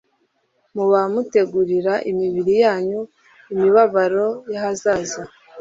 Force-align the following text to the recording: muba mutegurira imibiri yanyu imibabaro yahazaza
muba 0.75 0.99
mutegurira 1.13 1.93
imibiri 2.11 2.53
yanyu 2.63 3.01
imibabaro 3.53 4.27
yahazaza 4.51 5.21